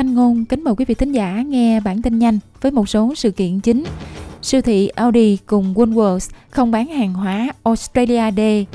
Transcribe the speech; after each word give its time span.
Thanh 0.00 0.14
Ngôn 0.14 0.44
kính 0.44 0.64
mời 0.64 0.74
quý 0.74 0.84
vị 0.84 0.94
thính 0.94 1.12
giả 1.12 1.42
nghe 1.46 1.80
bản 1.80 2.02
tin 2.02 2.18
nhanh 2.18 2.38
với 2.60 2.72
một 2.72 2.88
số 2.88 3.14
sự 3.14 3.30
kiện 3.30 3.60
chính. 3.60 3.84
Siêu 4.42 4.62
thị 4.62 4.88
Audi 4.88 5.36
cùng 5.46 5.74
Woolworths 5.74 6.30
không 6.50 6.70
bán 6.70 6.86
hàng 6.86 7.14
hóa 7.14 7.48
Australia 7.62 8.30
Day. 8.36 8.66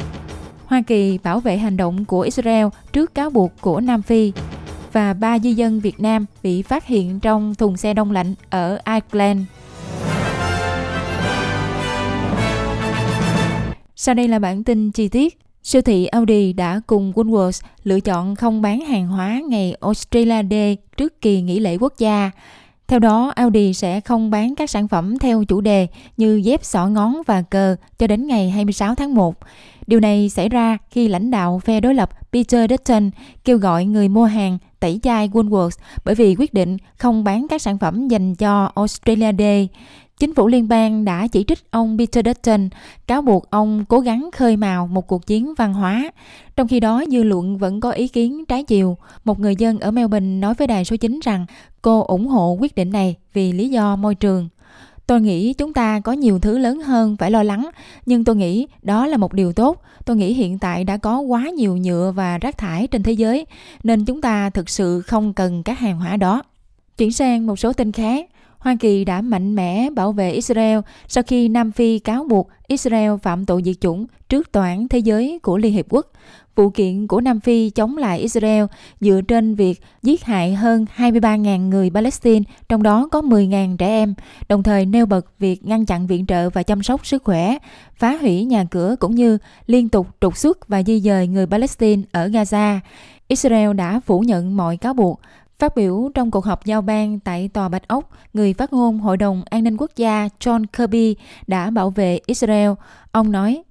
Hoa 0.66 0.82
Kỳ 0.88 1.18
bảo 1.23 1.40
vệ 1.40 1.58
hành 1.58 1.77
động 1.77 2.05
của 2.05 2.22
Israel 2.22 2.68
trước 2.94 3.16
cáo 3.16 3.30
buộc 3.30 3.52
của 3.62 3.82
Nam 3.82 4.02
Phi. 4.02 4.32
Và 4.94 5.14
ba 5.14 5.40
di 5.40 5.54
dân 5.54 5.80
Việt 5.80 6.00
Nam 6.00 6.26
bị 6.44 6.62
phát 6.62 6.86
hiện 6.86 7.20
trong 7.20 7.55
thùng 7.55 7.78
xe 7.78 7.94
đông 7.94 8.12
lạnh 8.12 8.36
ở 8.50 8.80
Ireland. 8.86 9.42
Sau 13.95 14.16
đây 14.16 14.28
là 14.28 14.39
bản 14.39 14.64
tin 14.64 14.92
chi 14.92 15.08
tiết. 15.08 15.45
Siêu 15.66 15.82
thị 15.82 16.05
Audi 16.05 16.54
đã 16.54 16.82
cùng 16.88 17.12
Woolworths 17.16 17.62
lựa 17.84 18.00
chọn 18.00 18.36
không 18.36 18.62
bán 18.62 18.82
hàng 18.82 19.08
hóa 19.08 19.42
ngày 19.48 19.76
Australia 19.82 20.44
Day 20.52 20.78
trước 20.98 21.22
kỳ 21.22 21.42
nghỉ 21.42 21.60
lễ 21.60 21.78
quốc 21.78 21.94
gia. 21.98 22.32
Theo 22.88 23.00
đó, 23.00 23.32
Audi 23.36 23.73
sẽ 23.73 24.02
không 24.02 24.30
bán 24.30 24.56
các 24.56 24.70
sản 24.70 24.88
phẩm 24.88 25.20
theo 25.20 25.44
chủ 25.44 25.62
đề 25.62 25.88
như 26.18 26.36
dép 26.36 26.66
xỏ 26.66 26.88
ngón 26.88 27.22
và 27.26 27.42
cờ 27.42 27.76
cho 27.98 28.08
đến 28.08 28.28
ngày 28.28 28.50
26 28.50 28.96
tháng 28.96 29.16
1. 29.16 29.36
Điều 29.88 30.00
này 30.00 30.30
xảy 30.30 30.50
ra 30.50 30.78
khi 30.92 31.08
lãnh 31.08 31.32
đạo 31.32 31.59
phe 31.59 31.80
đối 31.80 31.94
lập 31.94 32.09
Peter 32.32 32.70
Dutton 32.70 33.09
kêu 33.45 33.58
gọi 33.58 33.86
người 33.86 34.09
mua 34.09 34.26
hàng 34.26 34.58
tẩy 34.80 35.00
chay 35.04 35.30
Woolworths 35.30 35.80
bởi 36.06 36.16
vì 36.16 36.36
quyết 36.36 36.54
định 36.54 36.78
không 36.98 37.23
bán 37.23 37.48
các 37.48 37.62
sản 37.62 37.78
phẩm 37.78 38.08
dành 38.08 38.36
cho 38.36 38.72
Australia 38.76 39.32
Day. 39.40 39.70
Chính 40.20 40.34
phủ 40.34 40.48
liên 40.48 40.67
bang 40.67 41.06
đã 41.06 41.28
chỉ 41.28 41.44
trích 41.48 41.72
ông 41.72 41.98
Peter 41.98 42.26
Dutton, 42.26 42.70
cáo 43.08 43.22
buộc 43.22 43.50
ông 43.50 43.86
cố 43.89 44.00
gắng 44.00 44.30
khơi 44.34 44.58
mào 44.58 44.88
một 44.88 45.08
cuộc 45.08 45.28
chiến 45.28 45.53
văn 45.58 45.73
hóa. 45.73 46.12
Trong 46.56 46.67
khi 46.67 46.80
đó, 46.80 47.03
dư 47.12 47.23
luận 47.23 47.58
vẫn 47.58 47.80
có 47.80 47.92
ý 47.92 48.08
kiến 48.08 48.45
trái 48.45 48.64
chiều. 48.64 48.98
Một 49.26 49.39
người 49.39 49.56
dân 49.56 49.80
ở 49.80 49.92
Melbourne 49.92 50.39
nói 50.39 50.54
với 50.54 50.67
đài 50.67 50.86
số 50.86 50.95
9 50.95 51.20
rằng 51.23 51.45
cô 51.81 52.04
ủng 52.04 52.28
hộ 52.28 52.58
quyết 52.59 52.76
định 52.76 52.92
này 52.92 53.16
vì 53.34 53.52
lý 53.52 53.70
do 53.70 53.95
môi 53.95 54.16
trường. 54.16 54.50
Tôi 55.08 55.22
nghĩ 55.22 55.54
chúng 55.54 55.73
ta 55.73 56.00
có 56.00 56.12
nhiều 56.12 56.39
thứ 56.39 56.58
lớn 56.58 56.82
hơn 56.82 57.17
phải 57.17 57.32
lo 57.32 57.44
lắng, 57.44 57.70
nhưng 58.06 58.23
tôi 58.23 58.36
nghĩ 58.36 58.67
đó 58.82 59.08
là 59.08 59.17
một 59.17 59.34
điều 59.34 59.54
tốt. 59.54 59.82
Tôi 60.06 60.16
nghĩ 60.16 60.34
hiện 60.34 60.59
tại 60.59 60.84
đã 60.84 60.98
có 60.98 61.20
quá 61.20 61.50
nhiều 61.50 61.78
nhựa 61.78 62.11
và 62.16 62.38
rác 62.38 62.58
thải 62.58 62.88
trên 62.88 63.04
thế 63.04 63.11
giới, 63.11 63.45
nên 63.84 64.06
chúng 64.06 64.22
ta 64.22 64.50
thực 64.50 64.70
sự 64.70 65.02
không 65.02 65.34
cần 65.34 65.64
các 65.64 65.80
hàng 65.80 66.00
hóa 66.00 66.17
đó. 66.17 66.44
Chuyển 66.98 67.11
sang 67.11 67.48
một 67.48 67.59
số 67.59 67.73
tin 67.73 67.92
khác. 67.92 68.30
Hoa 68.66 68.75
Kỳ 68.80 69.05
đã 69.05 69.21
mạnh 69.21 69.55
mẽ 69.55 69.89
bảo 69.89 70.11
vệ 70.11 70.31
Israel 70.31 70.80
sau 71.08 71.23
khi 71.27 71.47
Nam 71.47 71.71
Phi 71.71 71.99
cáo 71.99 72.23
buộc 72.23 72.49
Israel 72.67 73.11
phạm 73.21 73.45
tội 73.45 73.61
diệt 73.66 73.75
chủng 73.81 74.05
trước 74.30 74.52
tòa 74.52 74.67
án 74.67 74.88
thế 74.88 74.99
giới 74.99 75.39
của 75.44 75.58
Liên 75.58 75.73
Hiệp 75.73 75.85
Quốc. 75.89 76.11
Vụ 76.55 76.69
kiện 76.69 77.08
của 77.08 77.21
Nam 77.21 77.39
Phi 77.39 77.69
chống 77.69 77.97
lại 77.97 78.19
Israel 78.19 78.66
dựa 79.02 79.21
trên 79.27 79.55
việc 79.55 79.81
giết 80.02 80.23
hại 80.23 80.55
hơn 80.55 80.86
23.000 80.97 81.69
người 81.69 81.89
Palestine, 81.89 82.43
trong 82.69 82.83
đó 82.83 83.08
có 83.11 83.21
10.000 83.21 83.77
trẻ 83.77 83.88
em, 83.88 84.13
đồng 84.49 84.63
thời 84.63 84.86
nêu 84.86 85.05
bật 85.05 85.39
việc 85.39 85.66
ngăn 85.66 85.86
chặn 85.86 86.08
viện 86.08 86.25
trợ 86.25 86.49
và 86.49 86.63
chăm 86.63 86.83
sóc 86.83 87.05
sức 87.05 87.23
khỏe, 87.23 87.58
phá 87.95 88.17
hủy 88.21 88.43
nhà 88.43 88.66
cửa 88.71 88.95
cũng 88.99 89.16
như 89.16 89.38
liên 89.67 89.89
tục 89.89 90.08
trục 90.21 90.38
xuất 90.38 90.67
và 90.67 90.83
di 90.83 90.99
dời 90.99 91.27
người 91.27 91.45
Palestine 91.45 92.03
ở 92.11 92.27
Gaza. 92.27 92.80
Israel 93.27 93.73
đã 93.73 93.99
phủ 94.05 94.19
nhận 94.19 94.58
mọi 94.58 94.77
cáo 94.77 94.93
buộc, 94.93 95.21
Phát 95.59 95.75
biểu 95.75 96.11
trong 96.14 96.31
cuộc 96.31 96.45
họp 96.45 96.66
giao 96.66 96.81
ban 96.81 97.20
tại 97.20 97.50
Tòa 97.53 97.70
Bạch 97.70 97.88
Ốc, 97.88 98.09
người 98.34 98.53
phát 98.53 98.73
ngôn 98.73 99.00
Hội 99.00 99.17
đồng 99.17 99.44
An 99.50 99.64
ninh 99.64 99.78
Quốc 99.78 99.92
gia 99.95 100.30
John 100.39 100.66
Kirby 100.78 101.16
đã 101.48 101.70
bảo 101.70 101.89
vệ 101.89 102.20
Israel. 102.25 102.72
Ông 103.11 103.31
nói, 103.31 103.64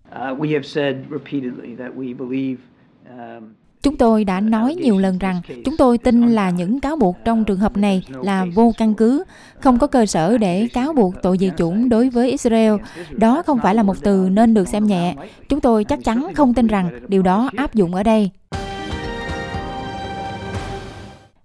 Chúng 3.82 3.96
tôi 3.96 4.24
đã 4.24 4.40
nói 4.40 4.74
nhiều 4.74 4.98
lần 4.98 5.18
rằng 5.18 5.40
chúng 5.64 5.76
tôi 5.76 5.98
tin 5.98 6.28
là 6.28 6.50
những 6.50 6.80
cáo 6.80 6.96
buộc 6.96 7.16
trong 7.24 7.44
trường 7.44 7.58
hợp 7.58 7.76
này 7.76 8.02
là 8.08 8.46
vô 8.54 8.72
căn 8.78 8.94
cứ, 8.94 9.24
không 9.60 9.78
có 9.78 9.86
cơ 9.86 10.06
sở 10.06 10.38
để 10.38 10.68
cáo 10.72 10.92
buộc 10.92 11.14
tội 11.22 11.38
diệt 11.38 11.52
chủng 11.56 11.88
đối 11.88 12.08
với 12.08 12.30
Israel. 12.30 12.74
Đó 13.10 13.42
không 13.42 13.58
phải 13.62 13.74
là 13.74 13.82
một 13.82 13.96
từ 14.02 14.28
nên 14.32 14.54
được 14.54 14.68
xem 14.68 14.86
nhẹ. 14.86 15.14
Chúng 15.48 15.60
tôi 15.60 15.84
chắc 15.84 16.04
chắn 16.04 16.34
không 16.34 16.54
tin 16.54 16.66
rằng 16.66 16.90
điều 17.08 17.22
đó 17.22 17.50
áp 17.56 17.74
dụng 17.74 17.94
ở 17.94 18.02
đây. 18.02 18.30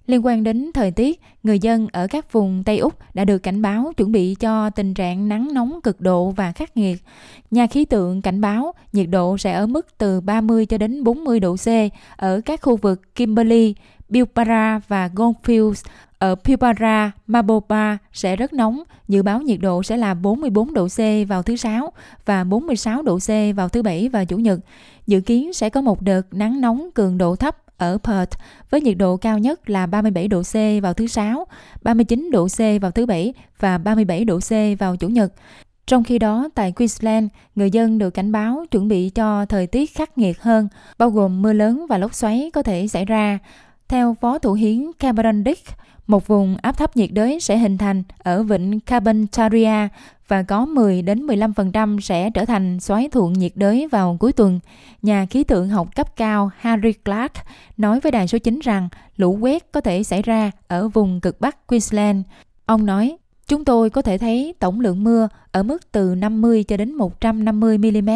Liên 0.10 0.26
quan 0.26 0.44
đến 0.44 0.72
thời 0.74 0.92
tiết, 0.92 1.22
người 1.44 1.60
dân 1.60 1.88
ở 1.92 2.08
các 2.08 2.32
vùng 2.32 2.64
Tây 2.64 2.78
Úc 2.78 2.94
đã 3.14 3.26
được 3.26 3.38
cảnh 3.38 3.62
báo 3.62 3.94
chuẩn 3.98 4.12
bị 4.12 4.36
cho 4.40 4.70
tình 4.70 4.94
trạng 4.94 5.30
nắng 5.30 5.54
nóng 5.54 5.80
cực 5.84 6.02
độ 6.02 6.30
và 6.30 6.52
khắc 6.52 6.78
nghiệt. 6.78 7.04
Nhà 7.52 7.68
khí 7.68 7.86
tượng 7.86 8.22
cảnh 8.22 8.42
báo 8.42 8.74
nhiệt 8.94 9.08
độ 9.10 9.38
sẽ 9.38 9.54
ở 9.54 9.68
mức 9.68 9.88
từ 9.98 10.22
30 10.22 10.66
cho 10.66 10.78
đến 10.78 11.04
40 11.04 11.40
độ 11.40 11.56
C 11.56 11.68
ở 12.18 12.42
các 12.46 12.62
khu 12.62 12.78
vực 12.78 13.16
Kimberley, 13.16 13.76
Pilbara 14.10 14.82
và 14.88 15.08
Goldfields. 15.16 15.86
Ở 16.20 16.36
Pilbara, 16.36 17.12
Maboba 17.28 17.98
sẽ 18.14 18.36
rất 18.36 18.54
nóng, 18.54 18.84
dự 19.08 19.24
báo 19.24 19.42
nhiệt 19.42 19.60
độ 19.62 19.84
sẽ 19.84 19.98
là 19.98 20.14
44 20.14 20.74
độ 20.74 20.88
C 20.88 21.28
vào 21.28 21.44
thứ 21.44 21.56
Sáu 21.56 21.92
và 22.26 22.44
46 22.44 23.02
độ 23.02 23.18
C 23.18 23.56
vào 23.56 23.70
thứ 23.70 23.82
Bảy 23.82 24.10
và 24.10 24.26
Chủ 24.26 24.38
nhật. 24.38 24.60
Dự 25.08 25.22
kiến 25.22 25.54
sẽ 25.54 25.70
có 25.70 25.82
một 25.82 26.02
đợt 26.02 26.22
nắng 26.32 26.62
nóng 26.62 26.90
cường 26.94 27.18
độ 27.18 27.36
thấp 27.36 27.58
ở 27.80 27.98
Perth 28.04 28.38
với 28.70 28.82
nhiệt 28.82 28.98
độ 28.98 29.18
cao 29.18 29.40
nhất 29.40 29.70
là 29.70 29.86
37 29.86 30.28
độ 30.28 30.42
C 30.42 30.54
vào 30.84 30.94
thứ 30.94 31.08
Sáu, 31.08 31.46
39 31.82 32.30
độ 32.32 32.48
C 32.48 32.82
vào 32.82 32.92
thứ 32.92 33.06
Bảy 33.06 33.34
và 33.60 33.78
37 33.78 34.26
độ 34.26 34.40
C 34.40 34.80
vào 34.80 34.96
Chủ 34.96 35.08
nhật. 35.08 35.34
Trong 35.88 36.04
khi 36.04 36.20
đó, 36.20 36.50
tại 36.56 36.72
Queensland, 36.72 37.28
người 37.56 37.72
dân 37.72 37.98
được 37.98 38.10
cảnh 38.10 38.32
báo 38.32 38.66
chuẩn 38.72 38.88
bị 38.88 39.10
cho 39.10 39.46
thời 39.46 39.68
tiết 39.68 39.96
khắc 39.96 40.18
nghiệt 40.18 40.42
hơn, 40.42 40.68
bao 40.98 41.10
gồm 41.10 41.42
mưa 41.42 41.54
lớn 41.54 41.86
và 41.90 41.98
lốc 41.98 42.14
xoáy 42.14 42.52
có 42.54 42.64
thể 42.64 42.88
xảy 42.88 43.06
ra. 43.06 43.40
Theo 43.90 44.16
Phó 44.22 44.40
Thủ 44.40 44.54
hiến 44.54 44.92
Cameron 45.00 45.44
Dick, 45.46 45.68
một 46.08 46.28
vùng 46.28 46.58
áp 46.62 46.78
thấp 46.78 46.98
nhiệt 46.98 47.10
đới 47.14 47.40
sẽ 47.40 47.58
hình 47.58 47.78
thành 47.78 48.04
ở 48.18 48.44
vịnh 48.44 48.80
Carpentaria 48.80 49.88
và 50.28 50.44
có 50.44 50.66
10 50.66 51.02
đến 51.02 51.28
15% 51.28 52.00
sẽ 52.00 52.30
trở 52.30 52.46
thành 52.46 52.80
xoáy 52.80 53.10
thuận 53.10 53.34
nhiệt 53.34 53.52
đới 53.56 53.88
vào 53.88 54.18
cuối 54.20 54.34
tuần. 54.34 54.60
Nhà 55.02 55.26
khí 55.26 55.44
tượng 55.44 55.70
học 55.70 55.96
cấp 55.96 56.16
cao 56.16 56.52
Harry 56.58 56.94
Clark 56.94 57.34
nói 57.78 58.00
với 58.00 58.12
đài 58.12 58.28
số 58.28 58.38
9 58.38 58.60
rằng 58.60 58.90
lũ 59.18 59.38
quét 59.42 59.72
có 59.72 59.82
thể 59.82 60.04
xảy 60.04 60.22
ra 60.22 60.52
ở 60.68 60.88
vùng 60.88 61.22
cực 61.22 61.42
bắc 61.42 61.68
Queensland. 61.68 62.26
Ông 62.66 62.86
nói, 62.86 63.18
Chúng 63.50 63.66
tôi 63.66 63.90
có 63.90 64.02
thể 64.02 64.18
thấy 64.18 64.54
tổng 64.60 64.80
lượng 64.80 65.04
mưa 65.04 65.28
ở 65.52 65.64
mức 65.64 65.92
từ 65.92 66.16
50 66.16 66.64
cho 66.64 66.78
đến 66.78 66.94
150 66.94 67.78
mm 67.78 68.10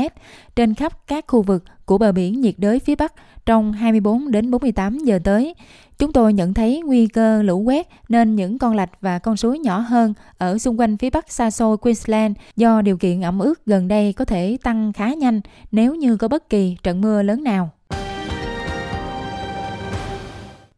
trên 0.56 0.74
khắp 0.74 1.08
các 1.08 1.26
khu 1.28 1.42
vực 1.42 1.64
của 1.86 1.98
bờ 1.98 2.12
biển 2.12 2.42
nhiệt 2.42 2.56
đới 2.58 2.80
phía 2.80 2.96
Bắc 2.96 3.14
trong 3.46 3.74
24 3.74 4.32
đến 4.32 4.52
48 4.52 4.98
giờ 4.98 5.20
tới. 5.24 5.56
Chúng 6.00 6.14
tôi 6.14 6.34
nhận 6.34 6.54
thấy 6.54 6.82
nguy 6.86 7.08
cơ 7.08 7.42
lũ 7.42 7.60
quét 7.60 7.88
nên 8.10 8.36
những 8.36 8.58
con 8.58 8.76
lạch 8.76 8.90
và 9.02 9.20
con 9.20 9.38
suối 9.38 9.60
nhỏ 9.60 9.80
hơn 9.80 10.14
ở 10.38 10.58
xung 10.58 10.80
quanh 10.80 10.98
phía 10.98 11.10
Bắc 11.10 11.32
xa 11.32 11.52
xôi 11.52 11.78
Queensland 11.78 12.38
do 12.56 12.82
điều 12.82 12.98
kiện 12.98 13.22
ẩm 13.22 13.40
ướt 13.40 13.66
gần 13.66 13.88
đây 13.88 14.14
có 14.14 14.26
thể 14.26 14.58
tăng 14.64 14.94
khá 14.94 15.14
nhanh 15.14 15.42
nếu 15.72 15.96
như 15.96 16.18
có 16.18 16.28
bất 16.28 16.50
kỳ 16.50 16.78
trận 16.84 17.02
mưa 17.02 17.24
lớn 17.24 17.44
nào. 17.44 17.70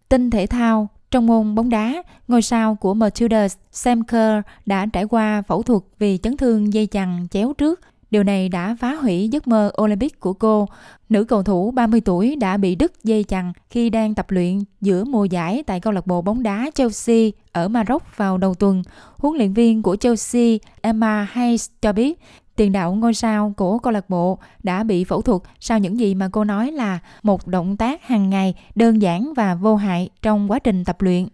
Tin 0.09 0.29
thể 0.29 0.47
thao 0.47 0.88
trong 1.15 1.27
môn 1.27 1.55
bóng 1.55 1.69
đá, 1.69 2.03
ngôi 2.27 2.41
sao 2.41 2.75
của 2.75 2.93
Matildas 2.93 3.55
Sam 3.71 4.03
Kerr 4.03 4.45
đã 4.65 4.85
trải 4.93 5.05
qua 5.05 5.41
phẫu 5.41 5.63
thuật 5.63 5.81
vì 5.99 6.17
chấn 6.17 6.37
thương 6.37 6.73
dây 6.73 6.87
chằng 6.87 7.27
chéo 7.31 7.53
trước. 7.53 7.79
Điều 8.11 8.23
này 8.23 8.49
đã 8.49 8.75
phá 8.79 8.95
hủy 8.95 9.27
giấc 9.27 9.47
mơ 9.47 9.71
Olympic 9.81 10.19
của 10.19 10.33
cô. 10.33 10.67
Nữ 11.09 11.23
cầu 11.23 11.43
thủ 11.43 11.71
30 11.71 12.01
tuổi 12.01 12.35
đã 12.35 12.57
bị 12.57 12.75
đứt 12.75 13.03
dây 13.03 13.23
chằng 13.23 13.53
khi 13.69 13.89
đang 13.89 14.15
tập 14.15 14.31
luyện 14.31 14.59
giữa 14.81 15.03
mùa 15.03 15.25
giải 15.25 15.63
tại 15.63 15.79
câu 15.79 15.93
lạc 15.93 16.07
bộ 16.07 16.21
bóng 16.21 16.43
đá 16.43 16.69
Chelsea 16.75 17.29
ở 17.51 17.67
Maroc 17.67 18.03
vào 18.17 18.37
đầu 18.37 18.53
tuần. 18.53 18.83
Huấn 19.18 19.38
luyện 19.38 19.53
viên 19.53 19.83
của 19.83 19.95
Chelsea 19.95 20.57
Emma 20.81 21.27
Hayes 21.31 21.69
cho 21.81 21.94
biết 21.94 22.19
Tiền 22.56 22.72
đạo 22.72 22.94
ngôi 22.94 23.13
sao 23.13 23.54
của 23.57 23.80
câu 23.80 23.94
lạc 23.94 24.10
bộ 24.10 24.38
đã 24.63 24.84
bị 24.84 25.04
phẫu 25.04 25.22
thuật 25.22 25.42
sau 25.60 25.80
những 25.80 26.00
gì 26.00 26.16
mà 26.16 26.30
cô 26.31 26.44
nói 26.44 26.72
là 26.72 27.00
một 27.24 27.48
động 27.48 27.78
tác 27.78 28.07
hàng 28.07 28.30
ngày 28.30 28.54
đơn 28.75 29.02
giản 29.02 29.34
và 29.36 29.56
vô 29.56 29.75
hại 29.75 30.10
trong 30.22 30.52
quá 30.52 30.60
trình 30.60 30.84
tập 30.84 31.02
luyện. 31.02 31.28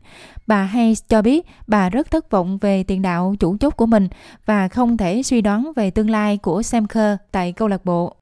Bà 0.48 0.64
Hayes 0.64 1.04
cho 1.10 1.22
biết 1.22 1.48
bà 1.68 1.90
rất 1.90 2.12
thất 2.12 2.32
vọng 2.32 2.58
về 2.58 2.84
tiền 2.84 3.02
đạo 3.02 3.36
chủ 3.40 3.58
chốt 3.58 3.78
của 3.78 3.86
mình 3.86 4.08
và 4.46 4.68
không 4.68 4.98
thể 4.98 5.24
suy 5.24 5.42
đoán 5.42 5.72
về 5.76 5.92
tương 5.92 6.10
lai 6.10 6.38
của 6.38 6.62
Sam 6.62 6.88
Kerr 6.88 7.16
tại 7.32 7.52
câu 7.52 7.68
lạc 7.68 7.86
bộ. 7.86 8.16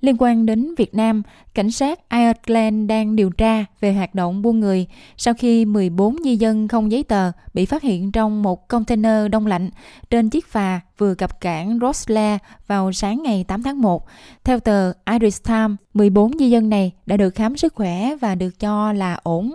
Liên 0.00 0.16
quan 0.18 0.46
đến 0.46 0.74
Việt 0.74 0.94
Nam, 0.94 1.22
cảnh 1.54 1.70
sát 1.70 2.00
Ireland 2.10 2.88
đang 2.88 3.16
điều 3.16 3.30
tra 3.30 3.64
về 3.80 3.92
hoạt 3.92 4.14
động 4.14 4.42
buôn 4.42 4.60
người 4.60 4.86
sau 5.16 5.34
khi 5.34 5.64
14 5.64 6.16
di 6.24 6.36
dân 6.36 6.68
không 6.68 6.92
giấy 6.92 7.02
tờ 7.02 7.32
bị 7.54 7.66
phát 7.66 7.82
hiện 7.82 8.12
trong 8.12 8.42
một 8.42 8.68
container 8.68 9.30
đông 9.30 9.46
lạnh 9.46 9.70
trên 10.10 10.30
chiếc 10.30 10.46
phà 10.46 10.80
vừa 10.98 11.14
cập 11.14 11.40
cảng 11.40 11.78
Rosslare 11.80 12.38
vào 12.66 12.92
sáng 12.92 13.22
ngày 13.22 13.44
8 13.48 13.62
tháng 13.62 13.80
1. 13.80 14.06
Theo 14.44 14.60
tờ 14.60 14.92
Irish 15.10 15.44
Times, 15.44 15.76
14 15.94 16.38
di 16.38 16.50
dân 16.50 16.68
này 16.68 16.92
đã 17.06 17.16
được 17.16 17.30
khám 17.30 17.56
sức 17.56 17.74
khỏe 17.74 18.16
và 18.20 18.34
được 18.34 18.60
cho 18.60 18.92
là 18.92 19.20
ổn. 19.22 19.52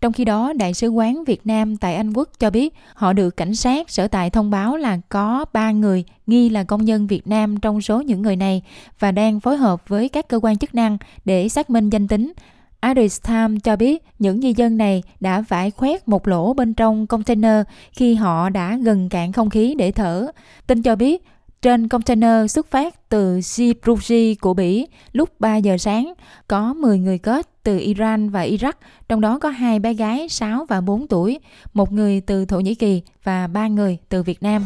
Trong 0.00 0.12
khi 0.12 0.24
đó, 0.24 0.52
Đại 0.52 0.74
sứ 0.74 0.88
quán 0.88 1.24
Việt 1.24 1.46
Nam 1.46 1.76
tại 1.76 1.96
Anh 1.96 2.12
Quốc 2.12 2.28
cho 2.38 2.50
biết 2.50 2.74
họ 2.94 3.12
được 3.12 3.36
cảnh 3.36 3.54
sát 3.54 3.90
sở 3.90 4.08
tại 4.08 4.30
thông 4.30 4.50
báo 4.50 4.76
là 4.76 4.98
có 5.08 5.44
3 5.52 5.70
người 5.70 6.04
nghi 6.26 6.48
là 6.48 6.64
công 6.64 6.84
nhân 6.84 7.06
Việt 7.06 7.26
Nam 7.26 7.60
trong 7.60 7.80
số 7.80 8.02
những 8.02 8.22
người 8.22 8.36
này 8.36 8.62
và 8.98 9.12
đang 9.12 9.40
phối 9.40 9.56
hợp 9.56 9.88
với 9.88 10.08
các 10.08 10.28
cơ 10.28 10.40
quan 10.42 10.58
chức 10.58 10.74
năng 10.74 10.98
để 11.24 11.48
xác 11.48 11.70
minh 11.70 11.90
danh 11.90 12.08
tính. 12.08 12.32
Irish 12.82 13.26
Times 13.26 13.62
cho 13.64 13.76
biết 13.76 14.04
những 14.18 14.40
di 14.40 14.54
dân 14.56 14.76
này 14.76 15.02
đã 15.20 15.42
phải 15.42 15.70
khoét 15.70 16.08
một 16.08 16.28
lỗ 16.28 16.54
bên 16.54 16.74
trong 16.74 17.06
container 17.06 17.62
khi 17.92 18.14
họ 18.14 18.48
đã 18.48 18.78
gần 18.82 19.08
cạn 19.08 19.32
không 19.32 19.50
khí 19.50 19.74
để 19.78 19.90
thở. 19.90 20.26
Tin 20.66 20.82
cho 20.82 20.96
biết 20.96 21.24
trên 21.62 21.88
container 21.88 22.50
xuất 22.52 22.70
phát 22.70 23.08
từ 23.08 23.38
Djibouti 23.38 24.34
của 24.40 24.54
Bỉ 24.54 24.86
lúc 25.12 25.40
3 25.40 25.56
giờ 25.56 25.78
sáng, 25.78 26.12
có 26.48 26.74
10 26.74 26.98
người 26.98 27.18
kết 27.18 27.48
từ 27.62 27.78
Iran 27.78 28.30
và 28.30 28.46
Iraq, 28.46 28.72
trong 29.08 29.20
đó 29.20 29.38
có 29.38 29.48
hai 29.48 29.78
bé 29.78 29.94
gái 29.94 30.28
6 30.28 30.64
và 30.68 30.80
4 30.80 31.06
tuổi, 31.06 31.38
một 31.74 31.92
người 31.92 32.20
từ 32.20 32.44
Thổ 32.44 32.60
Nhĩ 32.60 32.74
Kỳ 32.74 33.02
và 33.24 33.46
ba 33.46 33.68
người 33.68 33.98
từ 34.08 34.22
Việt 34.22 34.42
Nam. 34.42 34.64